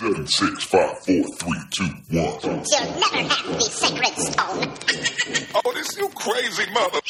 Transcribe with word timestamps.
Seven, 0.00 0.28
six, 0.28 0.62
five, 0.62 0.96
four, 1.00 1.24
three, 1.24 1.58
two, 1.72 1.84
one. 1.84 2.38
You'll 2.44 2.54
never 2.54 3.16
have 3.16 3.46
the 3.48 3.60
sacred 3.62 4.14
stone. 4.14 5.56
Oh, 5.64 5.72
this 5.72 5.96
you 5.98 6.08
crazy 6.10 6.70
mother. 6.72 7.00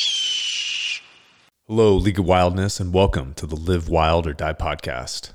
Hello, 1.67 1.95
League 1.97 2.19
of 2.19 2.25
Wildness, 2.25 2.81
and 2.81 2.95
welcome 2.95 3.35
to 3.35 3.47
the 3.47 3.57
Live 3.57 3.91
Wild 3.91 4.27
or 4.27 4.33
Die 4.33 4.55
podcast. 4.55 5.33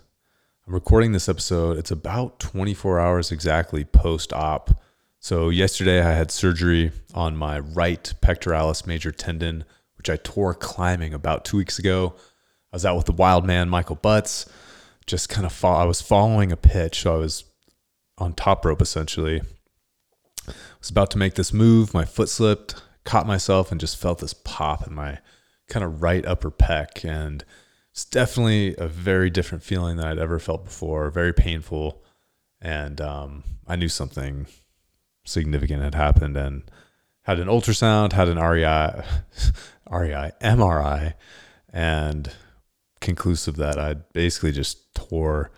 I'm 0.66 0.74
recording 0.74 1.12
this 1.12 1.29
episode. 1.29 1.78
It's 1.78 1.92
about 1.92 2.39
24 2.39 2.99
hours 2.99 3.31
exactly 3.31 3.83
post 3.83 4.33
op. 4.33 4.72
So, 5.20 5.49
yesterday 5.49 6.01
I 6.01 6.13
had 6.13 6.31
surgery 6.31 6.92
on 7.13 7.38
my 7.38 7.60
right 7.60 8.12
pectoralis 8.20 8.88
major 8.88 9.12
tendon, 9.12 9.63
which 9.99 10.10
I 10.10 10.15
tore 10.15 10.56
climbing 10.56 11.13
about 11.13 11.46
two 11.46 11.58
weeks 11.58 11.78
ago. 11.78 12.15
I 12.72 12.78
was 12.78 12.83
out 12.83 12.97
with 12.97 13.06
the 13.06 13.12
wild 13.12 13.46
man, 13.46 13.70
Michael 13.70 13.97
Butts. 13.97 14.47
Just 15.06 15.29
kind 15.29 15.46
of, 15.46 15.54
fo- 15.54 15.74
I 15.74 15.85
was 15.85 16.02
following 16.02 16.52
a 16.52 16.58
pitch. 16.58 17.02
So, 17.02 17.16
I 17.16 17.17
was 17.17 17.45
on 18.17 18.34
top 18.34 18.66
rope 18.66 18.81
essentially. 18.81 19.41
I 20.48 20.53
was 20.79 20.89
about 20.89 21.12
to 21.12 21.17
make 21.17 21.35
this 21.35 21.53
move. 21.53 21.93
My 21.93 22.05
foot 22.05 22.29
slipped, 22.29 22.81
caught 23.03 23.27
myself, 23.27 23.71
and 23.71 23.79
just 23.79 23.98
felt 23.98 24.20
this 24.20 24.34
pop 24.34 24.85
in 24.85 24.93
my 24.93 25.20
kind 25.70 25.84
of 25.84 26.02
right 26.02 26.26
upper 26.26 26.52
pec. 26.52 27.07
And 27.09 27.43
it's 27.91 28.05
definitely 28.05 28.76
a 28.77 28.88
very 28.88 29.29
different 29.29 29.63
feeling 29.63 29.98
than 29.98 30.07
I'd 30.07 30.20
ever 30.20 30.39
felt 30.39 30.66
before, 30.66 31.09
very 31.09 31.34
painful. 31.34 32.04
And 32.62 32.99
um, 32.99 33.43
I 33.67 33.76
knew 33.76 33.90
something 33.90 34.48
significant 35.26 35.84
had 35.84 35.95
happened 35.95 36.35
and 36.35 36.63
had 37.23 37.40
an 37.40 37.48
ultrasound, 37.48 38.13
had 38.13 38.27
an 38.27 38.40
REI, 38.40 39.04
REI, 39.90 40.31
MRI, 40.41 41.13
and 41.71 42.31
conclusive 43.03 43.57
that 43.57 43.77
I 43.77 43.93
basically 43.93 44.52
just 44.52 44.93
tore, 44.95 45.52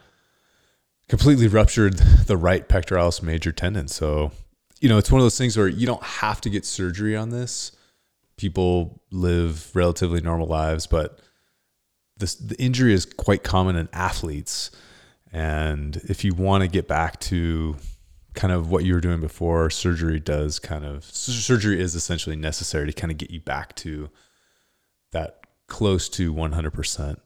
completely 1.08 1.48
ruptured 1.48 1.98
the 2.26 2.36
right 2.36 2.68
pectoralis 2.68 3.22
major 3.22 3.52
tendon. 3.52 3.88
So, 3.88 4.32
you 4.82 4.90
know, 4.90 4.98
it's 4.98 5.12
one 5.12 5.22
of 5.22 5.26
those 5.26 5.38
things 5.38 5.56
where 5.56 5.68
you 5.68 5.86
don't 5.86 6.04
have 6.04 6.42
to 6.42 6.50
get 6.50 6.66
surgery 6.66 7.16
on 7.16 7.30
this. 7.30 7.72
People 8.38 9.02
live 9.12 9.74
relatively 9.74 10.20
normal 10.20 10.48
lives, 10.48 10.88
but 10.88 11.20
this 12.18 12.36
the 12.36 12.62
injury 12.62 12.94
is 12.94 13.06
quite 13.06 13.44
common 13.44 13.76
in 13.78 13.88
athletes. 13.94 14.72
And 15.32 15.98
if 16.10 16.24
you 16.24 16.34
want 16.34 16.64
to 16.64 16.68
get 16.68 16.88
back 16.88 17.20
to 17.22 17.78
kind 18.34 18.54
of 18.54 18.70
what 18.70 18.84
you 18.84 18.94
were 18.94 19.00
doing 19.00 19.22
before, 19.22 19.70
surgery 19.70 20.20
does 20.20 20.60
kind 20.60 20.86
of 20.86 21.06
surgery 21.06 21.80
is 21.80 21.96
essentially 21.96 22.36
necessary 22.36 22.88
to 22.88 22.94
kind 22.94 23.12
of 23.12 23.18
get 23.18 23.32
you 23.32 23.40
back 23.40 23.76
to 23.78 24.10
that 25.12 25.46
close 25.68 26.10
to 26.10 26.34
100%. 26.34 27.18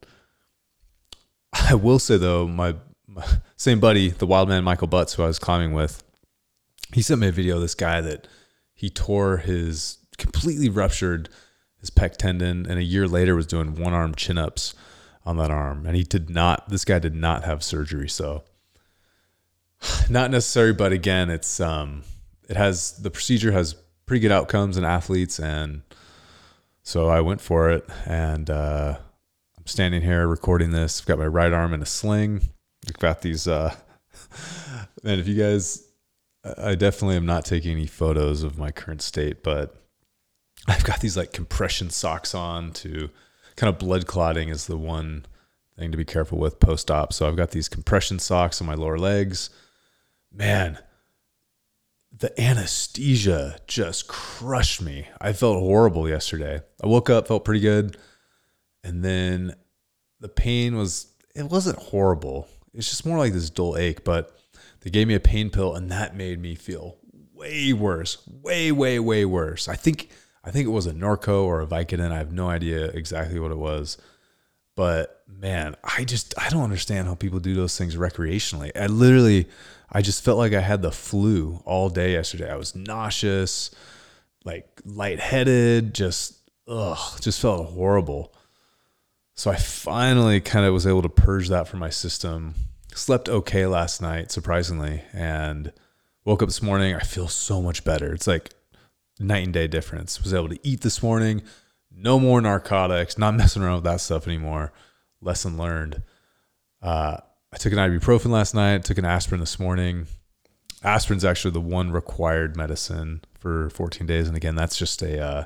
I 1.68 1.76
will 1.76 2.00
say 2.00 2.18
though, 2.18 2.48
my, 2.48 2.76
my 3.08 3.26
same 3.56 3.80
buddy, 3.80 4.10
the 4.10 4.28
wild 4.28 4.50
man 4.50 4.64
Michael 4.64 4.88
Butts, 4.88 5.14
who 5.14 5.24
I 5.24 5.28
was 5.28 5.40
climbing 5.40 5.74
with, 5.74 6.04
he 6.94 7.02
sent 7.02 7.22
me 7.22 7.28
a 7.28 7.32
video 7.32 7.56
of 7.56 7.62
this 7.62 7.76
guy 7.76 8.02
that 8.02 8.28
he 8.74 8.90
tore 8.90 9.38
his 9.38 9.98
completely 10.18 10.70
ruptured 10.70 11.30
his 11.80 11.90
pec 11.90 12.18
tendon 12.18 12.66
and 12.66 12.78
a 12.78 12.84
year 12.84 13.08
later 13.08 13.36
was 13.36 13.48
doing 13.48 13.76
one 13.76 13.94
arm 13.94 14.14
chin 14.14 14.38
ups 14.38 14.74
on 15.26 15.38
that 15.38 15.52
arm. 15.52 15.86
And 15.86 15.96
he 15.96 16.04
did 16.04 16.30
not, 16.30 16.70
this 16.70 16.86
guy 16.86 17.00
did 17.00 17.16
not 17.16 17.44
have 17.44 17.64
surgery. 17.64 18.10
So 18.10 18.44
not 20.10 20.32
necessary, 20.32 20.74
but 20.74 20.92
again, 20.92 21.30
it's, 21.30 21.60
um, 21.60 22.04
it 22.48 22.58
has, 22.58 22.94
the 22.94 23.12
procedure 23.12 23.52
has 23.52 23.76
pretty 24.06 24.22
good 24.22 24.32
outcomes 24.32 24.78
in 24.78 24.84
athletes. 24.84 25.40
And 25.40 25.84
so 26.84 27.08
I 27.08 27.22
went 27.22 27.42
for 27.42 27.70
it 27.70 27.88
and, 28.06 28.50
uh, 28.50 29.00
standing 29.70 30.02
here 30.02 30.28
recording 30.28 30.72
this. 30.72 31.00
I've 31.00 31.06
got 31.06 31.20
my 31.20 31.28
right 31.28 31.54
arm 31.54 31.74
in 31.74 31.82
a 31.82 31.86
sling. 31.86 32.42
I've 32.88 32.98
got 32.98 33.22
these, 33.22 33.48
uh, 33.48 33.76
man, 35.04 35.20
if 35.20 35.28
you 35.28 35.36
guys, 35.36 35.88
I 36.58 36.76
definitely 36.76 37.18
am 37.18 37.26
not 37.26 37.46
taking 37.46 37.72
any 37.72 37.86
photos 37.86 38.44
of 38.44 38.58
my 38.58 38.72
current 38.72 39.02
state, 39.02 39.44
but 39.44 39.76
I've 40.68 40.84
got 40.84 41.02
these 41.02 41.16
like 41.16 41.34
compression 41.34 41.90
socks 41.90 42.34
on 42.34 42.72
to 42.74 43.10
kind 43.56 43.72
of 43.72 43.80
blood 43.80 44.08
clotting 44.08 44.50
is 44.50 44.68
the 44.68 44.78
one 44.78 45.26
thing 45.78 45.92
to 45.92 45.98
be 45.98 46.06
careful 46.06 46.40
with 46.40 46.60
post 46.60 46.90
op. 46.90 47.14
So 47.14 47.28
I've 47.28 47.36
got 47.36 47.52
these 47.52 47.70
compression 47.70 48.20
socks 48.20 48.62
on 48.62 48.68
my 48.68 48.74
lower 48.74 48.98
legs. 48.98 49.50
Man, 50.32 50.80
the 52.18 52.40
anesthesia 52.42 53.60
just 53.68 54.08
crushed 54.08 54.82
me. 54.82 55.08
I 55.22 55.34
felt 55.34 55.60
horrible 55.60 56.10
yesterday. 56.10 56.62
I 56.84 56.88
woke 56.88 57.10
up, 57.10 57.28
felt 57.28 57.46
pretty 57.46 57.62
good. 57.62 57.98
And 58.84 59.04
then 59.04 59.56
the 60.20 60.30
pain 60.30 60.76
was, 60.76 61.08
it 61.36 61.46
wasn't 61.46 61.78
horrible. 61.78 62.48
It's 62.74 62.90
just 62.90 63.06
more 63.06 63.18
like 63.18 63.34
this 63.34 63.50
dull 63.50 63.78
ache, 63.78 64.04
but 64.04 64.38
they 64.82 64.90
gave 64.90 65.08
me 65.08 65.16
a 65.16 65.20
pain 65.20 65.50
pill 65.50 65.76
and 65.76 65.92
that 65.92 66.16
made 66.16 66.40
me 66.40 66.56
feel 66.56 66.98
way 67.34 67.74
worse, 67.74 68.18
way, 68.28 68.72
way, 68.72 69.00
way 69.00 69.26
worse. 69.26 69.68
I 69.68 69.76
think 69.76 70.10
I 70.44 70.52
think 70.52 70.66
it 70.66 70.72
was 70.72 70.88
a 70.88 70.94
Norco 70.94 71.44
or 71.44 71.62
a 71.62 71.68
Vicodin. 71.68 72.12
I 72.12 72.18
have 72.18 72.32
no 72.32 72.50
idea 72.50 72.86
exactly 72.86 73.40
what 73.40 73.52
it 73.52 73.58
was. 73.58 73.98
But 74.76 75.24
man, 75.28 75.76
I 75.84 76.06
just 76.06 76.34
I 76.38 76.50
don't 76.50 76.64
understand 76.64 77.08
how 77.08 77.16
people 77.16 77.40
do 77.40 77.54
those 77.54 77.78
things 77.78 77.96
recreationally. 77.96 78.72
I 78.76 78.88
literally 78.88 79.50
I 79.92 80.02
just 80.02 80.24
felt 80.24 80.38
like 80.38 80.54
I 80.54 80.62
had 80.62 80.82
the 80.82 80.92
flu 80.92 81.62
all 81.66 81.90
day 81.90 82.14
yesterday. 82.14 82.50
I 82.50 82.56
was 82.56 82.76
nauseous, 82.76 83.72
like 84.46 84.82
lightheaded, 84.86 85.94
just 85.94 86.50
ugh, 86.68 87.20
just 87.20 87.42
felt 87.42 87.70
horrible. 87.72 88.34
So 89.40 89.50
I 89.50 89.56
finally 89.56 90.42
kind 90.42 90.66
of 90.66 90.74
was 90.74 90.86
able 90.86 91.02
to 91.02 91.08
purge 91.08 91.48
that 91.48 91.66
from 91.66 91.80
my 91.80 91.90
system. 91.90 92.56
Slept 92.94 93.30
okay 93.30 93.66
last 93.66 94.02
night, 94.02 94.34
surprisingly, 94.34 95.04
and 95.14 95.72
woke 96.26 96.44
up 96.44 96.50
this 96.50 96.62
morning. 96.62 96.94
I 96.94 97.00
feel 97.00 97.30
so 97.30 97.62
much 97.62 97.86
better. 97.86 98.14
It's 98.14 98.28
like 98.28 98.50
night 99.18 99.46
and 99.46 99.54
day 99.54 99.66
difference. 99.66 100.22
Was 100.22 100.34
able 100.34 100.50
to 100.50 100.60
eat 100.62 100.82
this 100.82 101.02
morning. 101.02 101.42
No 101.90 102.20
more 102.20 102.42
narcotics. 102.42 103.18
Not 103.18 103.34
messing 103.38 103.64
around 103.64 103.76
with 103.76 103.84
that 103.86 104.02
stuff 104.02 104.28
anymore. 104.28 104.74
Lesson 105.22 105.58
learned. 105.58 106.04
Uh, 106.82 107.16
I 107.54 107.58
took 107.60 107.72
an 107.72 107.80
ibuprofen 107.80 108.32
last 108.32 108.54
night. 108.54 108.84
Took 108.84 108.98
an 108.98 109.06
aspirin 109.06 109.40
this 109.40 109.58
morning. 109.58 110.08
Aspirin's 110.84 111.24
actually 111.24 111.52
the 111.52 111.62
one 111.62 111.92
required 111.92 112.58
medicine 112.58 113.22
for 113.40 113.70
14 113.70 114.06
days, 114.06 114.28
and 114.28 114.36
again, 114.36 114.56
that's 114.56 114.76
just 114.76 115.02
a 115.02 115.22
uh, 115.22 115.44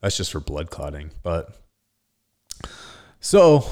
that's 0.00 0.16
just 0.16 0.30
for 0.30 0.38
blood 0.38 0.70
clotting. 0.70 1.10
But 1.24 1.56
so 3.20 3.64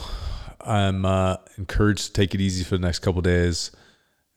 I'm 0.61 1.05
uh, 1.05 1.37
encouraged 1.57 2.07
to 2.07 2.13
take 2.13 2.35
it 2.35 2.41
easy 2.41 2.65
for 2.65 2.77
the 2.77 2.87
next 2.87 3.01
couple 3.01 3.21
days, 3.23 3.71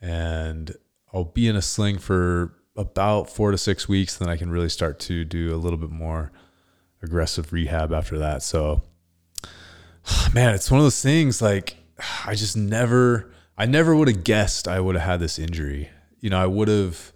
and 0.01 0.75
I'll 1.13 1.25
be 1.25 1.47
in 1.47 1.55
a 1.55 1.61
sling 1.61 1.97
for 1.97 2.53
about 2.75 3.29
four 3.29 3.51
to 3.51 3.57
six 3.57 3.87
weeks, 3.87 4.17
then 4.17 4.29
I 4.29 4.37
can 4.37 4.49
really 4.49 4.69
start 4.69 4.99
to 5.01 5.25
do 5.25 5.53
a 5.53 5.57
little 5.57 5.77
bit 5.77 5.89
more 5.89 6.31
aggressive 7.03 7.51
rehab 7.51 7.91
after 7.93 8.17
that. 8.19 8.43
So, 8.43 8.81
man, 10.33 10.55
it's 10.55 10.71
one 10.71 10.79
of 10.79 10.85
those 10.85 11.01
things 11.01 11.41
like 11.41 11.75
I 12.25 12.35
just 12.35 12.55
never, 12.55 13.31
I 13.57 13.65
never 13.65 13.95
would 13.95 14.07
have 14.07 14.23
guessed 14.23 14.67
I 14.67 14.79
would 14.79 14.95
have 14.95 15.05
had 15.05 15.19
this 15.19 15.37
injury. 15.37 15.89
You 16.19 16.29
know, 16.29 16.41
I 16.41 16.45
would 16.45 16.67
have, 16.67 17.11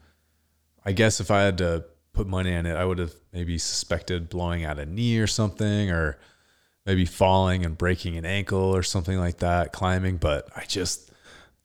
I 0.84 0.92
guess 0.92 1.20
if 1.20 1.32
I 1.32 1.44
had 1.44 1.58
to 1.60 1.86
put 2.14 2.28
money 2.28 2.56
on 2.56 2.66
it, 2.66 2.76
I 2.76 2.86
would 2.86 3.00
have 3.00 3.14
maybe 3.32 3.58
suspected 3.58 4.30
blowing 4.30 4.66
out 4.66 4.80
a 4.80 4.86
knee 4.86 5.20
or 5.20 5.28
something, 5.28 5.90
or 5.90 6.18
maybe 6.86 7.06
falling 7.06 7.66
and 7.66 7.78
breaking 7.78 8.18
an 8.18 8.26
ankle 8.26 8.76
or 8.76 8.84
something 8.84 9.18
like 9.18 9.38
that, 9.38 9.74
climbing. 9.74 10.18
But 10.18 10.48
I 10.56 10.66
just, 10.66 11.12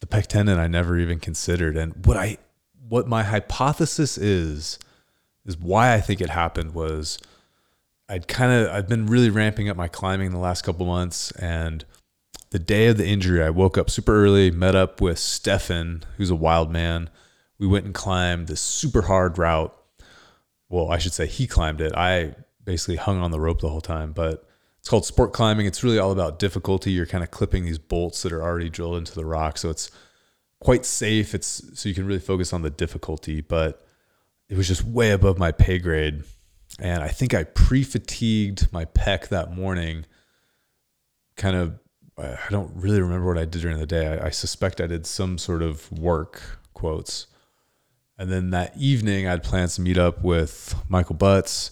the 0.00 0.06
pec 0.06 0.26
tendon, 0.26 0.58
I 0.58 0.66
never 0.66 0.98
even 0.98 1.20
considered. 1.20 1.76
And 1.76 2.06
what 2.06 2.16
I, 2.16 2.38
what 2.88 3.06
my 3.06 3.22
hypothesis 3.22 4.18
is 4.18 4.78
is 5.46 5.58
why 5.58 5.94
I 5.94 6.00
think 6.00 6.20
it 6.20 6.30
happened 6.30 6.74
was 6.74 7.18
I'd 8.08 8.28
kind 8.28 8.52
of 8.52 8.72
I've 8.74 8.88
been 8.88 9.06
really 9.06 9.30
ramping 9.30 9.68
up 9.68 9.76
my 9.76 9.88
climbing 9.88 10.32
the 10.32 10.38
last 10.38 10.62
couple 10.62 10.84
months 10.84 11.30
and 11.32 11.84
the 12.50 12.58
day 12.58 12.88
of 12.88 12.96
the 12.96 13.06
injury 13.06 13.42
I 13.42 13.50
woke 13.50 13.78
up 13.78 13.88
super 13.88 14.24
early, 14.24 14.50
met 14.50 14.74
up 14.74 15.00
with 15.00 15.18
Stefan, 15.18 16.02
who's 16.16 16.30
a 16.30 16.36
wild 16.36 16.72
man. 16.72 17.08
We 17.58 17.68
went 17.68 17.84
and 17.84 17.94
climbed 17.94 18.48
this 18.48 18.60
super 18.60 19.02
hard 19.02 19.38
route. 19.38 19.76
Well, 20.68 20.90
I 20.90 20.98
should 20.98 21.12
say 21.12 21.26
he 21.26 21.46
climbed 21.46 21.80
it. 21.80 21.94
I 21.94 22.34
basically 22.64 22.96
hung 22.96 23.20
on 23.20 23.30
the 23.30 23.38
rope 23.38 23.60
the 23.60 23.68
whole 23.68 23.80
time, 23.80 24.12
but 24.12 24.49
it's 24.80 24.88
called 24.88 25.04
sport 25.04 25.32
climbing. 25.34 25.66
It's 25.66 25.84
really 25.84 25.98
all 25.98 26.10
about 26.10 26.38
difficulty. 26.38 26.90
You're 26.90 27.06
kind 27.06 27.22
of 27.22 27.30
clipping 27.30 27.66
these 27.66 27.78
bolts 27.78 28.22
that 28.22 28.32
are 28.32 28.42
already 28.42 28.70
drilled 28.70 28.96
into 28.96 29.14
the 29.14 29.26
rock. 29.26 29.58
So 29.58 29.68
it's 29.68 29.90
quite 30.58 30.86
safe. 30.86 31.34
It's 31.34 31.62
so 31.78 31.88
you 31.88 31.94
can 31.94 32.06
really 32.06 32.18
focus 32.18 32.54
on 32.54 32.62
the 32.62 32.70
difficulty, 32.70 33.42
but 33.42 33.86
it 34.48 34.56
was 34.56 34.66
just 34.66 34.82
way 34.82 35.10
above 35.10 35.38
my 35.38 35.52
pay 35.52 35.78
grade. 35.78 36.24
And 36.78 37.02
I 37.02 37.08
think 37.08 37.34
I 37.34 37.44
pre 37.44 37.84
fatigued 37.84 38.72
my 38.72 38.86
pec 38.86 39.28
that 39.28 39.54
morning. 39.54 40.06
Kind 41.36 41.56
of, 41.56 41.78
I 42.16 42.38
don't 42.50 42.72
really 42.74 43.02
remember 43.02 43.26
what 43.26 43.38
I 43.38 43.44
did 43.44 43.60
during 43.60 43.78
the 43.78 43.86
day. 43.86 44.06
I, 44.06 44.26
I 44.26 44.30
suspect 44.30 44.80
I 44.80 44.86
did 44.86 45.06
some 45.06 45.36
sort 45.36 45.62
of 45.62 45.92
work, 45.92 46.58
quotes. 46.72 47.26
And 48.16 48.30
then 48.30 48.50
that 48.50 48.76
evening, 48.78 49.26
I'd 49.26 49.42
planned 49.42 49.70
to 49.72 49.82
meet 49.82 49.98
up 49.98 50.22
with 50.22 50.74
Michael 50.88 51.16
Butts. 51.16 51.70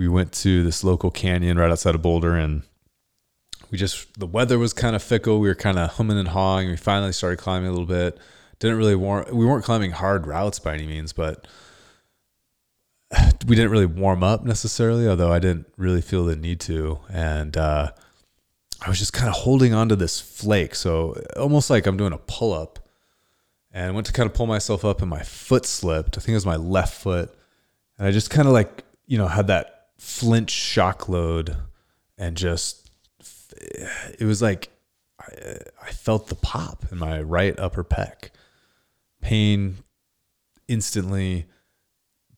We 0.00 0.08
went 0.08 0.32
to 0.32 0.62
this 0.62 0.82
local 0.82 1.10
canyon 1.10 1.58
right 1.58 1.70
outside 1.70 1.94
of 1.94 2.00
Boulder 2.00 2.34
and 2.34 2.62
we 3.70 3.76
just 3.76 4.18
the 4.18 4.26
weather 4.26 4.58
was 4.58 4.72
kind 4.72 4.96
of 4.96 5.02
fickle. 5.02 5.40
We 5.40 5.48
were 5.48 5.54
kind 5.54 5.78
of 5.78 5.90
humming 5.90 6.18
and 6.18 6.28
hawing. 6.28 6.70
We 6.70 6.76
finally 6.78 7.12
started 7.12 7.36
climbing 7.36 7.68
a 7.68 7.72
little 7.72 7.84
bit. 7.86 8.18
didn't 8.60 8.78
really 8.78 8.94
warm. 8.94 9.26
We 9.30 9.44
weren't 9.44 9.62
climbing 9.62 9.90
hard 9.90 10.26
routes 10.26 10.58
by 10.58 10.72
any 10.72 10.86
means, 10.86 11.12
but 11.12 11.46
we 13.46 13.54
didn't 13.54 13.70
really 13.70 13.84
warm 13.84 14.24
up 14.24 14.42
necessarily. 14.42 15.06
Although 15.06 15.32
I 15.32 15.38
didn't 15.38 15.66
really 15.76 16.00
feel 16.00 16.24
the 16.24 16.34
need 16.34 16.60
to, 16.60 17.00
and 17.12 17.56
uh, 17.58 17.92
I 18.80 18.88
was 18.88 18.98
just 18.98 19.12
kind 19.12 19.28
of 19.28 19.34
holding 19.34 19.74
on 19.74 19.90
to 19.90 19.96
this 19.96 20.18
flake. 20.18 20.74
So 20.74 21.22
almost 21.36 21.68
like 21.68 21.86
I'm 21.86 21.98
doing 21.98 22.14
a 22.14 22.18
pull 22.18 22.54
up, 22.54 22.78
and 23.70 23.88
I 23.88 23.90
went 23.90 24.06
to 24.06 24.14
kind 24.14 24.26
of 24.26 24.34
pull 24.34 24.46
myself 24.46 24.82
up, 24.82 25.02
and 25.02 25.10
my 25.10 25.22
foot 25.22 25.66
slipped. 25.66 26.16
I 26.16 26.20
think 26.20 26.30
it 26.30 26.34
was 26.34 26.46
my 26.46 26.56
left 26.56 26.94
foot, 26.94 27.32
and 27.98 28.06
I 28.06 28.10
just 28.10 28.30
kind 28.30 28.48
of 28.48 28.54
like 28.54 28.82
you 29.06 29.18
know 29.18 29.28
had 29.28 29.48
that 29.48 29.79
flinch 30.00 30.50
shock 30.50 31.08
load, 31.08 31.56
and 32.18 32.36
just 32.36 32.90
it 34.18 34.24
was 34.24 34.40
like 34.40 34.70
I, 35.20 35.58
I 35.82 35.92
felt 35.92 36.28
the 36.28 36.34
pop 36.34 36.84
in 36.90 36.98
my 36.98 37.20
right 37.20 37.56
upper 37.58 37.84
pec. 37.84 38.30
Pain 39.20 39.76
instantly 40.66 41.46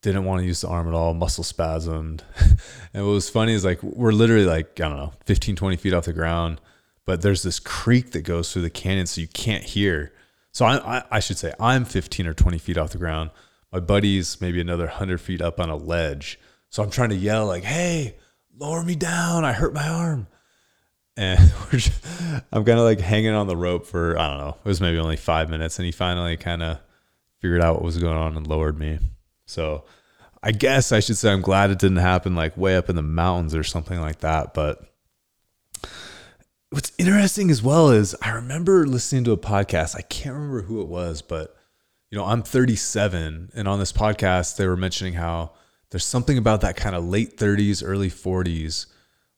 didn't 0.00 0.25
want 0.25 0.41
to 0.41 0.47
use 0.47 0.62
the 0.62 0.69
arm 0.69 0.88
at 0.88 0.94
all 0.94 1.14
muscle 1.14 1.44
spasmed. 1.44 2.23
And 2.94 3.06
what 3.06 3.12
was 3.12 3.31
funny 3.31 3.55
is 3.55 3.64
like 3.64 3.82
we're 3.82 4.12
literally 4.12 4.44
like 4.44 4.79
i 4.79 4.87
don't 4.87 4.99
know 4.99 5.14
15 5.25 5.56
20 5.56 5.76
feet 5.76 5.94
off 5.94 6.05
the 6.05 6.12
ground 6.12 6.61
but 7.06 7.23
there's 7.23 7.43
this 7.43 7.59
creek 7.59 8.11
that 8.12 8.20
goes 8.20 8.53
through 8.53 8.61
the 8.61 8.70
canyon 8.70 9.06
so 9.06 9.23
you 9.23 9.29
can't 9.29 9.64
hear. 9.64 10.12
So 10.53 10.67
I, 10.67 10.99
I, 10.99 11.03
I 11.12 11.20
should 11.20 11.38
say 11.38 11.55
i'm 11.59 11.87
15 11.87 12.26
or 12.26 12.35
20 12.35 12.59
feet 12.59 12.76
off 12.76 12.91
the 12.91 12.99
ground. 12.99 13.31
My 13.73 13.81
buddy's 13.81 14.41
maybe 14.43 14.61
another 14.61 14.85
100 14.85 15.20
feet 15.20 15.41
up 15.41 15.59
on 15.59 15.70
a 15.70 15.76
ledge 15.76 16.38
so 16.72 16.82
i'm 16.82 16.90
trying 16.90 17.10
to 17.10 17.14
yell 17.14 17.46
like 17.46 17.62
hey 17.62 18.16
lower 18.58 18.82
me 18.82 18.96
down 18.96 19.44
i 19.44 19.52
hurt 19.52 19.72
my 19.72 19.88
arm 19.88 20.26
and 21.16 21.52
just, 21.70 21.92
I'm 22.52 22.64
kind 22.64 22.78
of 22.78 22.84
like 22.84 23.00
hanging 23.00 23.32
on 23.32 23.46
the 23.46 23.56
rope 23.56 23.86
for 23.86 24.19
I 24.19 24.28
don't 24.28 24.38
know. 24.38 24.56
It 24.64 24.69
was 24.69 24.80
maybe 24.80 24.98
only 24.98 25.16
five 25.16 25.50
minutes, 25.50 25.78
and 25.78 25.86
he 25.86 25.92
finally 25.92 26.36
kind 26.36 26.62
of 26.62 26.78
figured 27.40 27.62
out 27.62 27.76
what 27.76 27.84
was 27.84 27.98
going 27.98 28.16
on 28.16 28.36
and 28.36 28.46
lowered 28.46 28.78
me. 28.78 28.98
So 29.46 29.84
I 30.42 30.52
guess 30.52 30.92
I 30.92 31.00
should 31.00 31.16
say 31.16 31.30
I'm 31.30 31.42
glad 31.42 31.70
it 31.70 31.78
didn't 31.78 31.98
happen 31.98 32.34
like 32.34 32.56
way 32.56 32.76
up 32.76 32.88
in 32.88 32.96
the 32.96 33.02
mountains 33.02 33.54
or 33.54 33.62
something 33.62 34.00
like 34.00 34.20
that. 34.20 34.54
But 34.54 34.82
what's 36.70 36.92
interesting 36.98 37.50
as 37.50 37.62
well 37.62 37.90
is 37.90 38.16
I 38.22 38.30
remember 38.30 38.86
listening 38.86 39.25
to 39.25 39.32
a 39.32 39.38
podcast. 39.38 39.96
I 39.96 40.02
can't 40.02 40.34
remember 40.34 40.62
who 40.62 40.80
it 40.80 40.88
was, 40.88 41.20
but 41.20 41.54
you 42.10 42.16
know 42.16 42.25
I'm 42.25 42.42
37, 42.42 43.50
and 43.54 43.68
on 43.68 43.78
this 43.78 43.92
podcast 43.92 44.56
they 44.56 44.66
were 44.66 44.76
mentioning 44.76 45.14
how 45.14 45.52
there's 45.92 46.06
something 46.06 46.38
about 46.38 46.62
that 46.62 46.74
kind 46.74 46.96
of 46.96 47.04
late 47.04 47.36
30s, 47.36 47.82
early 47.86 48.08
40s 48.08 48.86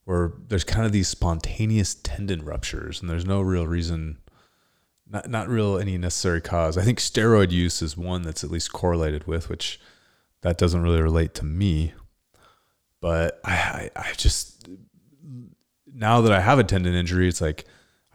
where 0.05 0.35
there's 0.49 0.63
kind 0.63 0.87
of 0.87 0.93
these 0.93 1.09
spontaneous 1.09 1.97
tendon 1.97 2.45
ruptures 2.45 3.01
and 3.01 3.11
there's 3.11 3.27
no 3.27 3.41
real 3.41 3.67
reason 3.67 4.19
not 5.11 5.29
not 5.29 5.49
real 5.49 5.77
any 5.77 5.99
necessary 5.99 6.41
cause. 6.41 6.79
I 6.79 6.83
think 6.83 7.01
steroid 7.01 7.51
use 7.51 7.83
is 7.83 7.97
one 7.97 8.23
that's 8.23 8.45
at 8.45 8.51
least 8.51 8.73
correlated 8.73 9.27
with, 9.27 9.49
which 9.49 9.81
that 10.43 10.57
doesn't 10.57 10.83
really 10.83 11.03
relate 11.03 11.35
to 11.35 11.45
me. 11.45 11.93
But 13.01 13.41
I, 13.45 13.53
I, 13.53 13.91
I 13.97 14.13
just 14.17 14.69
now 15.93 16.21
that 16.21 16.33
I 16.33 16.41
have 16.41 16.61
a 16.61 16.65
tendon 16.65 16.95
injury, 16.95 17.29
it's 17.29 17.41
like 17.41 17.65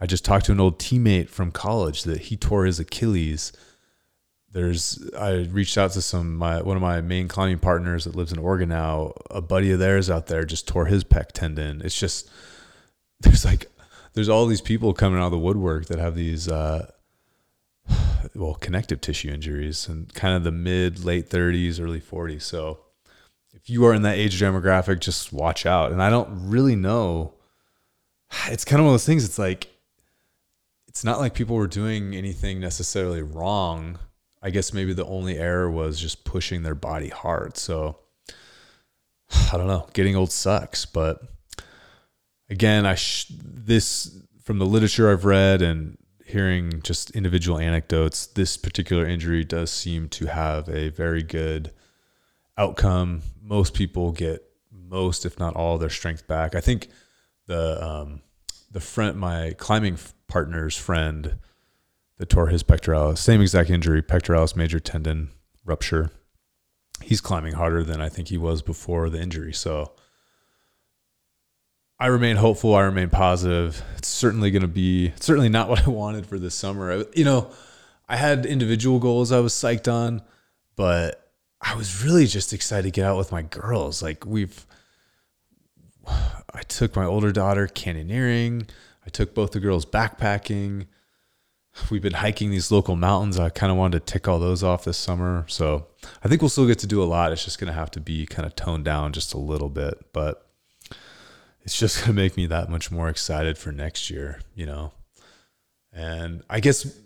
I 0.00 0.06
just 0.06 0.24
talked 0.24 0.46
to 0.46 0.52
an 0.52 0.60
old 0.60 0.78
teammate 0.78 1.28
from 1.28 1.52
college 1.52 2.04
that 2.04 2.22
he 2.22 2.36
tore 2.38 2.64
his 2.64 2.80
Achilles 2.80 3.52
there's 4.52 5.10
I 5.16 5.48
reached 5.50 5.78
out 5.78 5.92
to 5.92 6.02
some 6.02 6.36
my 6.36 6.60
one 6.62 6.76
of 6.76 6.82
my 6.82 7.00
main 7.00 7.28
climbing 7.28 7.58
partners 7.58 8.04
that 8.04 8.16
lives 8.16 8.32
in 8.32 8.38
Oregon 8.38 8.68
now. 8.68 9.12
A 9.30 9.40
buddy 9.40 9.70
of 9.70 9.78
theirs 9.78 10.10
out 10.10 10.26
there 10.26 10.44
just 10.44 10.66
tore 10.66 10.86
his 10.86 11.04
pec 11.04 11.28
tendon. 11.32 11.82
It's 11.82 11.98
just 11.98 12.28
there's 13.20 13.44
like 13.44 13.70
there's 14.14 14.28
all 14.28 14.46
these 14.46 14.60
people 14.60 14.92
coming 14.92 15.20
out 15.20 15.26
of 15.26 15.32
the 15.32 15.38
woodwork 15.38 15.86
that 15.86 15.98
have 15.98 16.16
these 16.16 16.48
uh, 16.48 16.90
well 18.34 18.54
connective 18.54 19.00
tissue 19.00 19.30
injuries 19.30 19.88
and 19.88 20.12
kind 20.14 20.34
of 20.34 20.42
the 20.42 20.52
mid 20.52 21.04
late 21.04 21.30
30s 21.30 21.80
early 21.80 22.00
40s. 22.00 22.42
So 22.42 22.80
if 23.52 23.70
you 23.70 23.84
are 23.86 23.94
in 23.94 24.02
that 24.02 24.18
age 24.18 24.40
demographic, 24.40 25.00
just 25.00 25.32
watch 25.32 25.64
out. 25.64 25.92
And 25.92 26.02
I 26.02 26.10
don't 26.10 26.48
really 26.48 26.76
know. 26.76 27.34
It's 28.48 28.64
kind 28.64 28.78
of 28.78 28.84
one 28.84 28.94
of 28.94 29.00
those 29.00 29.06
things. 29.06 29.24
It's 29.24 29.38
like 29.38 29.68
it's 30.88 31.04
not 31.04 31.20
like 31.20 31.34
people 31.34 31.56
were 31.56 31.68
doing 31.68 32.14
anything 32.16 32.58
necessarily 32.58 33.22
wrong 33.22 33.98
I 34.42 34.50
guess 34.50 34.72
maybe 34.72 34.92
the 34.92 35.06
only 35.06 35.38
error 35.38 35.70
was 35.70 36.00
just 36.00 36.24
pushing 36.24 36.62
their 36.62 36.74
body 36.74 37.08
hard. 37.08 37.56
So 37.56 37.98
I 39.52 39.56
don't 39.56 39.66
know. 39.66 39.88
Getting 39.92 40.16
old 40.16 40.32
sucks, 40.32 40.86
but 40.86 41.20
again, 42.48 42.86
I 42.86 42.94
sh- 42.94 43.30
this 43.30 44.16
from 44.42 44.58
the 44.58 44.66
literature 44.66 45.10
I've 45.10 45.24
read 45.24 45.62
and 45.62 45.96
hearing 46.30 46.80
just 46.82 47.10
individual 47.10 47.58
anecdotes, 47.58 48.26
this 48.26 48.56
particular 48.56 49.06
injury 49.06 49.44
does 49.44 49.70
seem 49.70 50.08
to 50.08 50.26
have 50.26 50.68
a 50.68 50.88
very 50.88 51.22
good 51.22 51.72
outcome. 52.56 53.22
Most 53.42 53.74
people 53.74 54.12
get 54.12 54.42
most, 54.72 55.26
if 55.26 55.38
not 55.38 55.54
all, 55.56 55.78
their 55.78 55.90
strength 55.90 56.26
back. 56.26 56.54
I 56.54 56.60
think 56.60 56.88
the 57.46 57.84
um, 57.84 58.22
the 58.70 58.80
friend, 58.80 59.18
my 59.18 59.54
climbing 59.58 59.98
partner's 60.28 60.76
friend, 60.76 61.38
that 62.20 62.28
tore 62.28 62.48
his 62.48 62.62
pectoralis. 62.62 63.16
Same 63.16 63.40
exact 63.40 63.70
injury, 63.70 64.02
pectoralis 64.02 64.54
major 64.54 64.78
tendon 64.78 65.30
rupture. 65.64 66.10
He's 67.02 67.22
climbing 67.22 67.54
harder 67.54 67.82
than 67.82 68.02
I 68.02 68.10
think 68.10 68.28
he 68.28 68.36
was 68.36 68.60
before 68.60 69.08
the 69.08 69.18
injury. 69.18 69.54
So 69.54 69.92
I 71.98 72.08
remain 72.08 72.36
hopeful. 72.36 72.74
I 72.74 72.82
remain 72.82 73.08
positive. 73.08 73.82
It's 73.96 74.08
certainly 74.08 74.50
going 74.50 74.60
to 74.60 74.68
be 74.68 75.14
certainly 75.18 75.48
not 75.48 75.68
what 75.70 75.86
I 75.86 75.88
wanted 75.88 76.26
for 76.26 76.38
this 76.38 76.54
summer. 76.54 77.06
You 77.14 77.24
know, 77.24 77.50
I 78.06 78.16
had 78.16 78.44
individual 78.44 78.98
goals 78.98 79.32
I 79.32 79.40
was 79.40 79.54
psyched 79.54 79.90
on, 79.90 80.20
but 80.76 81.32
I 81.62 81.74
was 81.74 82.04
really 82.04 82.26
just 82.26 82.52
excited 82.52 82.82
to 82.82 82.90
get 82.90 83.06
out 83.06 83.16
with 83.16 83.32
my 83.32 83.40
girls. 83.40 84.02
Like 84.02 84.26
we've, 84.26 84.66
I 86.06 86.60
took 86.68 86.94
my 86.94 87.06
older 87.06 87.32
daughter 87.32 87.66
canyoneering. 87.66 88.68
I 89.06 89.08
took 89.08 89.34
both 89.34 89.52
the 89.52 89.60
girls 89.60 89.86
backpacking 89.86 90.84
we've 91.90 92.02
been 92.02 92.14
hiking 92.14 92.50
these 92.50 92.70
local 92.70 92.96
mountains. 92.96 93.38
I 93.38 93.48
kind 93.48 93.70
of 93.70 93.78
wanted 93.78 94.04
to 94.04 94.12
tick 94.12 94.28
all 94.28 94.38
those 94.38 94.62
off 94.62 94.84
this 94.84 94.98
summer. 94.98 95.44
So 95.48 95.86
I 96.22 96.28
think 96.28 96.42
we'll 96.42 96.48
still 96.48 96.66
get 96.66 96.78
to 96.80 96.86
do 96.86 97.02
a 97.02 97.04
lot. 97.04 97.32
It's 97.32 97.44
just 97.44 97.58
going 97.58 97.68
to 97.68 97.78
have 97.78 97.90
to 97.92 98.00
be 98.00 98.26
kind 98.26 98.46
of 98.46 98.56
toned 98.56 98.84
down 98.84 99.12
just 99.12 99.34
a 99.34 99.38
little 99.38 99.68
bit, 99.68 100.12
but 100.12 100.50
it's 101.62 101.78
just 101.78 101.98
going 101.98 102.08
to 102.08 102.12
make 102.12 102.36
me 102.36 102.46
that 102.46 102.68
much 102.68 102.90
more 102.90 103.08
excited 103.08 103.58
for 103.58 103.72
next 103.72 104.10
year, 104.10 104.40
you 104.54 104.66
know? 104.66 104.92
And 105.92 106.42
I 106.48 106.60
guess 106.60 106.98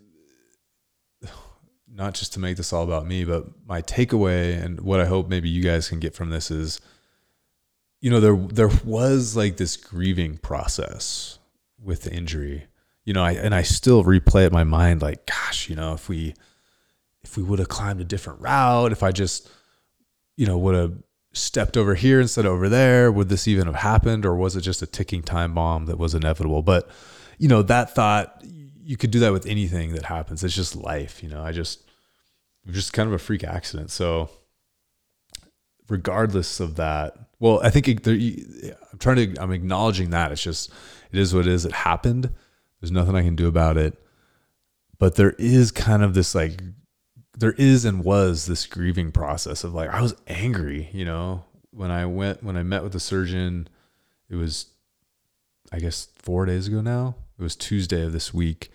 not 1.91 2.15
just 2.15 2.33
to 2.35 2.41
make 2.41 2.57
this 2.57 2.73
all 2.73 2.85
about 2.85 3.07
me, 3.07 3.25
but 3.25 3.47
my 3.67 3.81
takeaway 3.83 4.63
and 4.63 4.81
what 4.81 5.01
I 5.01 5.07
hope 5.07 5.29
maybe 5.29 5.49
you 5.49 5.63
guys 5.63 5.89
can 5.89 6.01
get 6.01 6.15
from 6.15 6.31
this 6.31 6.51
is, 6.51 6.81
you 8.01 8.11
know, 8.11 8.21
there, 8.21 8.37
there 8.37 8.71
was 8.85 9.37
like 9.37 9.57
this 9.57 9.77
grieving 9.77 10.37
process 10.39 11.39
with 11.83 12.03
the 12.03 12.13
injury 12.13 12.67
you 13.05 13.13
know, 13.13 13.23
I, 13.23 13.33
and 13.33 13.55
I 13.55 13.63
still 13.63 14.03
replay 14.05 14.45
it 14.45 14.47
in 14.49 14.53
my 14.53 14.65
mind 14.65 15.03
like, 15.03 15.27
gosh, 15.27 15.69
you 15.69 15.77
know, 15.77 15.93
if 15.93 16.09
we, 16.09 16.35
if 17.23 17.37
we 17.37 17.43
would 17.43 17.59
have 17.59 17.69
climbed 17.69 18.01
a 18.01 18.05
different 18.05 18.41
route, 18.41 18.93
if 18.93 19.03
I 19.03 19.13
just, 19.13 19.49
you 20.37 20.47
know, 20.47 20.59
would 20.59 20.75
have 20.75 20.95
stepped 21.33 21.77
over 21.77 21.95
here 21.95 22.21
instead 22.21 22.47
of 22.47 22.53
over 22.53 22.69
there, 22.69 23.13
would 23.13 23.29
this 23.29 23.47
even 23.47 23.67
have 23.67 23.77
happened? 23.77 24.25
Or 24.25 24.35
was 24.37 24.57
it 24.57 24.63
just 24.63 24.83
a 24.83 24.87
ticking 24.87 25.23
time 25.23 25.55
bomb 25.55 25.87
that 25.87 25.99
was 25.99 26.15
inevitable? 26.15 26.63
But, 26.63 26.89
you 27.39 27.49
know, 27.49 27.63
that 27.63 27.95
thought, 27.95 28.43
you 28.43 28.97
could 28.97 29.11
do 29.11 29.21
that 29.21 29.33
with 29.33 29.47
anything 29.47 29.93
that 29.95 30.05
happens. 30.05 30.45
It's 30.45 30.55
just 30.55 30.77
life, 30.77 31.23
you 31.23 31.29
know, 31.29 31.43
I 31.43 31.53
just, 31.53 31.83
just 32.71 32.93
kind 32.93 33.09
of 33.09 33.15
a 33.15 33.19
freak 33.19 33.43
accident. 33.43 33.91
So 33.91 34.31
regardless 35.89 36.61
of 36.61 36.77
that, 36.77 37.17
well, 37.39 37.61
I 37.63 37.71
think 37.71 38.03
there, 38.05 38.15
I'm 38.15 38.99
trying 38.99 39.17
to, 39.17 39.43
I'm 39.43 39.53
acknowledging 39.53 40.11
that 40.11 40.33
it's 40.33 40.43
just, 40.43 40.71
it 41.13 41.19
is 41.19 41.35
what 41.35 41.47
it 41.47 41.53
is. 41.53 41.65
It 41.65 41.73
happened 41.73 42.31
there's 42.85 42.93
nothing 42.93 43.17
I 43.17 43.23
can 43.23 43.35
do 43.35 43.49
about 43.49 43.79
it. 43.79 43.97
But 44.99 45.15
there 45.15 45.35
is 45.39 45.73
kind 45.73 46.03
of 46.03 46.13
this 46.13 46.35
like, 46.35 46.61
there 47.35 47.55
is 47.57 47.87
and 47.87 48.05
was 48.05 48.45
this 48.45 48.67
grieving 48.67 49.11
process 49.11 49.65
of 49.65 49.73
like, 49.73 49.89
I 49.89 50.03
was 50.03 50.15
angry, 50.27 50.91
you 50.93 51.07
know, 51.07 51.45
when 51.71 51.91
I 51.91 52.05
went, 52.05 52.43
when 52.43 52.59
I 52.59 52.63
met 52.63 52.83
with 52.83 52.93
the 52.93 53.01
surgeon, 53.01 53.71
it 54.29 54.37
was, 54.37 54.67
I 55.73 55.79
guess, 55.79 56.09
four 56.17 56.45
days 56.45 56.69
ago 56.69 56.83
now. 56.83 57.15
It 57.39 57.43
was 57.43 57.57
Tuesday 57.57 58.05
of 58.05 58.13
this 58.13 58.35
week. 58.35 58.71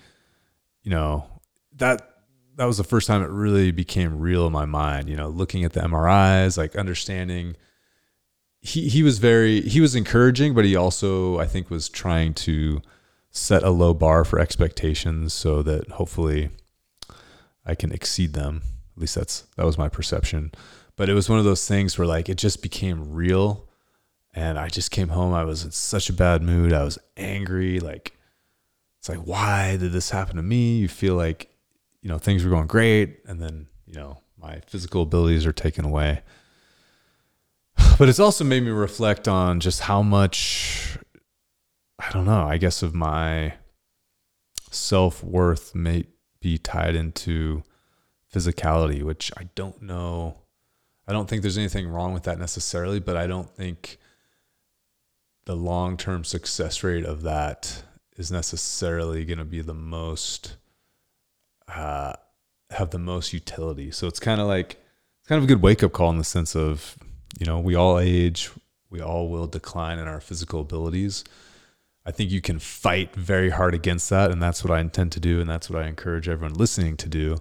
You 0.81 0.89
know, 0.89 1.27
that 1.75 2.01
that 2.55 2.65
was 2.65 2.77
the 2.77 2.83
first 2.83 3.05
time 3.05 3.21
it 3.21 3.29
really 3.29 3.69
became 3.69 4.17
real 4.17 4.47
in 4.47 4.51
my 4.51 4.65
mind, 4.65 5.07
you 5.07 5.15
know, 5.15 5.29
looking 5.29 5.63
at 5.63 5.73
the 5.73 5.81
MRIs, 5.81 6.57
like 6.57 6.75
understanding 6.75 7.55
he 8.59 8.89
he 8.89 9.03
was 9.03 9.19
very 9.19 9.61
he 9.61 9.79
was 9.79 9.93
encouraging, 9.93 10.55
but 10.55 10.65
he 10.65 10.75
also 10.75 11.37
I 11.37 11.45
think 11.45 11.69
was 11.69 11.89
trying 11.89 12.33
to 12.33 12.81
set 13.31 13.63
a 13.63 13.69
low 13.69 13.93
bar 13.93 14.25
for 14.25 14.39
expectations 14.39 15.33
so 15.33 15.61
that 15.63 15.89
hopefully 15.91 16.49
I 17.65 17.75
can 17.75 17.91
exceed 17.91 18.33
them. 18.33 18.61
At 18.95 19.01
least 19.01 19.15
that's 19.15 19.41
that 19.55 19.65
was 19.65 19.77
my 19.77 19.89
perception. 19.89 20.51
But 20.95 21.09
it 21.09 21.13
was 21.13 21.29
one 21.29 21.39
of 21.39 21.45
those 21.45 21.67
things 21.67 21.97
where 21.97 22.07
like 22.07 22.29
it 22.29 22.37
just 22.37 22.61
became 22.61 23.13
real 23.13 23.67
and 24.33 24.59
I 24.59 24.67
just 24.67 24.91
came 24.91 25.09
home 25.09 25.33
I 25.33 25.43
was 25.43 25.63
in 25.63 25.71
such 25.71 26.09
a 26.09 26.13
bad 26.13 26.41
mood. 26.41 26.73
I 26.73 26.83
was 26.83 26.99
angry 27.17 27.79
like 27.79 28.17
it's 28.97 29.09
like 29.09 29.19
why 29.19 29.77
did 29.77 29.91
this 29.91 30.09
happen 30.09 30.35
to 30.35 30.43
me? 30.43 30.77
You 30.77 30.87
feel 30.87 31.15
like 31.15 31.49
you 32.01 32.09
know, 32.09 32.17
things 32.17 32.43
were 32.43 32.49
going 32.49 32.67
great. 32.67 33.19
And 33.25 33.41
then, 33.41 33.67
you 33.85 33.95
know, 33.95 34.21
my 34.37 34.61
physical 34.67 35.03
abilities 35.03 35.45
are 35.45 35.53
taken 35.53 35.85
away. 35.85 36.21
But 37.97 38.07
it's 38.07 38.19
also 38.19 38.45
made 38.45 38.63
me 38.63 38.71
reflect 38.71 39.27
on 39.27 39.59
just 39.59 39.81
how 39.81 40.01
much, 40.01 40.97
I 42.09 42.11
don't 42.11 42.25
know, 42.25 42.47
I 42.47 42.57
guess 42.57 42.81
of 42.81 42.95
my 42.95 43.53
self 44.71 45.23
worth 45.23 45.75
may 45.75 46.05
be 46.39 46.57
tied 46.57 46.95
into 46.95 47.61
physicality, 48.33 49.03
which 49.03 49.31
I 49.37 49.49
don't 49.53 49.79
know. 49.83 50.39
I 51.07 51.13
don't 51.13 51.29
think 51.29 51.43
there's 51.43 51.57
anything 51.57 51.87
wrong 51.87 52.13
with 52.13 52.23
that 52.23 52.39
necessarily, 52.39 52.99
but 52.99 53.15
I 53.15 53.27
don't 53.27 53.47
think 53.47 53.99
the 55.45 55.55
long 55.55 55.97
term 55.97 56.23
success 56.23 56.83
rate 56.83 57.05
of 57.05 57.21
that 57.21 57.83
is 58.17 58.31
necessarily 58.31 59.23
going 59.23 59.37
to 59.37 59.45
be 59.45 59.61
the 59.61 59.75
most, 59.75 60.55
uh, 61.67 62.13
have 62.71 62.89
the 62.89 62.97
most 62.97 63.33
utility. 63.33 63.91
So 63.91 64.07
it's 64.07 64.19
kind 64.19 64.41
of 64.41 64.47
like, 64.47 64.81
it's 65.19 65.27
kind 65.27 65.37
of 65.37 65.43
a 65.43 65.47
good 65.47 65.61
wake 65.61 65.83
up 65.83 65.91
call 65.91 66.09
in 66.09 66.17
the 66.17 66.23
sense 66.23 66.55
of, 66.55 66.97
you 67.39 67.45
know, 67.45 67.59
we 67.59 67.75
all 67.75 67.99
age, 67.99 68.49
we 68.89 68.99
all 68.99 69.29
will 69.29 69.45
decline 69.45 69.99
in 69.99 70.07
our 70.07 70.19
physical 70.19 70.61
abilities. 70.61 71.23
I 72.05 72.11
think 72.11 72.31
you 72.31 72.41
can 72.41 72.59
fight 72.59 73.15
very 73.15 73.49
hard 73.49 73.73
against 73.75 74.09
that, 74.09 74.31
and 74.31 74.41
that's 74.41 74.63
what 74.63 74.71
I 74.71 74.79
intend 74.79 75.11
to 75.13 75.19
do, 75.19 75.41
and 75.41 75.49
that's 75.49 75.69
what 75.69 75.81
I 75.83 75.87
encourage 75.87 76.27
everyone 76.27 76.55
listening 76.55 76.97
to 76.97 77.09
do. 77.09 77.37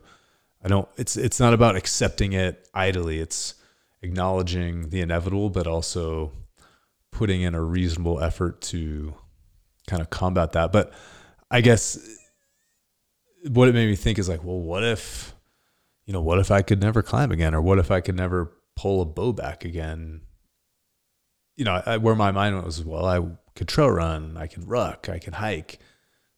I 0.62 0.68
don't. 0.68 0.88
It's 0.96 1.16
it's 1.16 1.38
not 1.38 1.54
about 1.54 1.76
accepting 1.76 2.32
it 2.32 2.68
idly. 2.74 3.20
It's 3.20 3.54
acknowledging 4.02 4.90
the 4.90 5.00
inevitable, 5.00 5.50
but 5.50 5.66
also 5.66 6.32
putting 7.10 7.42
in 7.42 7.54
a 7.54 7.62
reasonable 7.62 8.20
effort 8.20 8.60
to 8.60 9.14
kind 9.86 10.02
of 10.02 10.10
combat 10.10 10.52
that. 10.52 10.72
But 10.72 10.92
I 11.50 11.60
guess 11.60 11.98
what 13.48 13.68
it 13.68 13.74
made 13.74 13.88
me 13.88 13.96
think 13.96 14.18
is 14.18 14.28
like, 14.28 14.44
well, 14.44 14.60
what 14.60 14.84
if, 14.84 15.34
you 16.04 16.12
know, 16.12 16.20
what 16.20 16.38
if 16.38 16.50
I 16.50 16.62
could 16.62 16.80
never 16.80 17.02
climb 17.02 17.30
again, 17.32 17.54
or 17.54 17.62
what 17.62 17.78
if 17.78 17.90
I 17.90 18.00
could 18.00 18.16
never 18.16 18.52
pull 18.76 19.00
a 19.00 19.04
bow 19.06 19.32
back 19.32 19.64
again? 19.64 20.22
You 21.56 21.64
know, 21.64 21.82
I, 21.84 21.96
where 21.96 22.14
my 22.14 22.30
mind 22.30 22.62
was, 22.62 22.84
well, 22.84 23.04
I 23.04 23.20
could 23.58 23.68
trail 23.68 23.90
run, 23.90 24.36
I 24.36 24.46
can 24.46 24.64
ruck, 24.66 25.08
I 25.08 25.18
can 25.18 25.32
hike. 25.32 25.80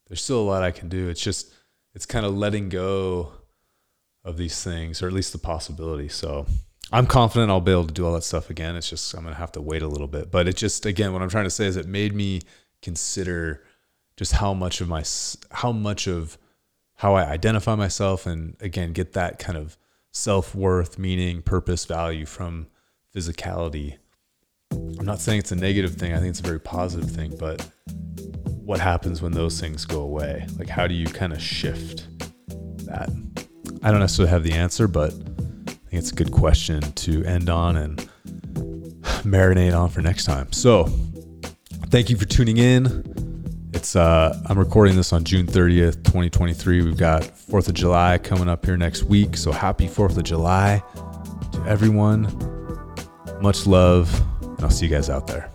There's 0.09 0.25
still 0.25 0.41
a 0.41 0.49
lot 0.49 0.63
I 0.63 0.71
can 0.71 0.89
do. 0.89 1.11
It's 1.11 1.21
just, 1.21 1.53
it's 1.95 2.07
kind 2.07 2.25
of 2.25 2.35
letting 2.35 2.71
go 2.71 3.33
of 4.25 4.39
these 4.39 4.65
things, 4.65 5.03
or 5.03 5.07
at 5.07 5.13
least 5.13 5.33
the 5.33 5.39
possibility. 5.39 6.09
So 6.09 6.47
I'm 6.91 7.07
confident 7.07 7.51
I'll 7.51 7.61
be 7.61 7.73
able 7.73 7.87
to 7.87 7.93
do 7.93 8.07
all 8.07 8.15
that 8.15 8.25
stuff 8.25 8.49
again. 8.49 8.75
It's 8.75 8.89
just, 8.89 9.15
I'm 9.15 9.25
to 9.25 9.35
have 9.35 9.53
to 9.53 9.61
wait 9.61 9.83
a 9.83 9.87
little 9.87 10.09
bit. 10.09 10.31
But 10.31 10.49
it 10.49 10.57
just, 10.57 10.87
again, 10.87 11.13
what 11.13 11.21
I'm 11.21 11.29
trying 11.29 11.45
to 11.45 11.51
say 11.51 11.67
is 11.67 11.77
it 11.77 11.87
made 11.87 12.15
me 12.15 12.41
consider 12.81 13.63
just 14.17 14.33
how 14.33 14.55
much 14.55 14.81
of 14.81 14.89
my, 14.89 15.05
how 15.51 15.73
much 15.73 16.09
of 16.09 16.39
how 16.95 17.15
I 17.15 17.27
identify 17.27 17.75
myself 17.75 18.25
and 18.25 18.57
again, 18.61 18.95
get 18.95 19.13
that 19.13 19.39
kind 19.39 19.59
of 19.59 19.77
self 20.11 20.55
worth, 20.55 20.99
meaning, 20.99 21.43
purpose, 21.43 21.85
value 21.85 22.25
from 22.25 22.69
physicality 23.15 23.99
I'm 24.73 25.07
not 25.07 25.21
saying 25.21 25.41
it's 25.41 25.53
a 25.53 25.57
negative 25.57 25.95
thing. 25.95 26.13
I 26.13 26.19
think 26.19 26.31
it's 26.31 26.41
a 26.41 26.45
very 26.45 26.61
positive 26.61 27.11
thing, 27.11 27.35
but 27.39 27.67
what 28.65 28.81
happens 28.81 29.23
when 29.23 29.33
those 29.33 29.61
things 29.61 29.85
go 29.85 30.03
away? 30.03 30.47
Like, 30.59 30.69
how 30.69 30.87
do 30.87 30.95
you 30.95 31.07
kind 31.07 31.33
of 31.33 31.43
shift 31.43 32.07
that? 32.87 33.11
I 33.83 33.91
don't 33.91 34.01
necessarily 34.01 34.31
have 34.31 34.45
the 34.45 34.53
answer, 34.53 34.87
but 34.87 35.13
I 35.13 35.73
think 35.73 35.93
it's 35.93 36.13
a 36.13 36.15
good 36.15 36.33
question 36.33 36.81
to 36.81 37.25
end 37.25 37.49
on 37.49 37.77
and 37.77 37.99
marinate 39.25 39.77
on 39.77 39.89
for 39.89 40.03
next 40.03 40.25
time. 40.25 40.53
So, 40.53 40.85
thank 41.87 42.11
you 42.11 42.17
for 42.17 42.27
tuning 42.27 42.59
in. 42.59 43.11
It's 43.73 43.97
uh, 43.97 44.39
I'm 44.47 44.59
recording 44.59 44.97
this 44.97 45.13
on 45.13 45.25
June 45.25 45.47
30th, 45.47 46.05
2023. 46.05 46.83
We've 46.83 46.97
got 46.97 47.23
4th 47.23 47.69
of 47.69 47.75
July 47.75 48.19
coming 48.19 48.49
up 48.49 48.67
here 48.67 48.77
next 48.77 49.05
week. 49.05 49.37
So 49.37 49.53
happy 49.53 49.87
4th 49.87 50.19
of 50.19 50.25
July 50.25 50.83
to 51.53 51.65
everyone. 51.67 52.25
Much 53.41 53.67
love 53.67 54.23
I'll 54.63 54.71
see 54.71 54.87
you 54.87 54.93
guys 54.93 55.09
out 55.11 55.27
there. 55.27 55.50